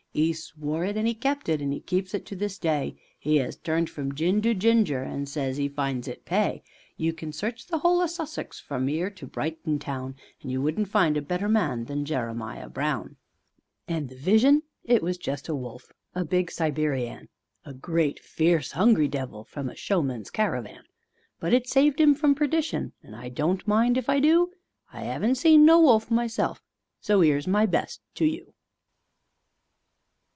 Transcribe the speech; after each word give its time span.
'E 0.13 0.33
swore 0.33 0.83
it 0.83 0.97
and 0.97 1.07
'e 1.07 1.13
kept 1.13 1.47
it 1.47 1.61
and 1.61 1.73
'e 1.73 1.79
keeps 1.79 2.13
it 2.13 2.25
to 2.25 2.35
this 2.35 2.57
day, 2.59 2.97
'E 3.25 3.39
'as 3.39 3.55
turned 3.55 3.89
from 3.89 4.13
gin 4.13 4.41
to 4.41 4.53
ginger 4.53 5.03
and 5.03 5.29
says 5.29 5.57
'e 5.57 5.69
finds 5.69 6.05
it 6.05 6.25
pay, 6.25 6.61
You 6.97 7.13
can 7.13 7.31
search 7.31 7.67
the 7.67 7.77
whole 7.77 8.01
o' 8.01 8.07
Sussex 8.07 8.59
from 8.59 8.89
'ere 8.89 9.09
to 9.11 9.25
Brighton 9.25 9.79
Town, 9.79 10.17
And 10.41 10.51
you 10.51 10.61
wouldn't 10.61 10.89
find 10.89 11.15
a 11.15 11.21
better 11.21 11.47
man 11.47 11.85
than 11.85 12.03
Jeremiah 12.03 12.67
Brown. 12.67 13.15
And 13.87 14.09
the 14.09 14.17
vision 14.17 14.63
it 14.83 15.01
was 15.01 15.17
just 15.17 15.47
a 15.47 15.55
wolf, 15.55 15.93
a 16.13 16.25
big 16.25 16.51
Siberian, 16.51 17.29
A 17.63 17.73
great, 17.73 18.19
fierce, 18.19 18.73
'ungry 18.75 19.07
devil 19.07 19.45
from 19.45 19.69
a 19.69 19.75
show 19.75 20.01
man's 20.01 20.29
caravan, 20.29 20.83
But 21.39 21.53
it 21.53 21.69
saved 21.69 22.01
'im 22.01 22.15
from 22.15 22.35
perdition 22.35 22.91
and 23.01 23.15
I 23.15 23.29
don't 23.29 23.65
mind 23.65 23.97
if 23.97 24.09
I 24.09 24.19
do, 24.19 24.51
I 24.91 25.05
'aven't 25.05 25.35
seen 25.35 25.63
no 25.63 25.79
wolf 25.79 26.11
myself 26.11 26.61
so 26.99 27.21
'ere's 27.21 27.47
my 27.47 27.65
best 27.65 28.01
to 28.15 28.25
you! 28.25 28.53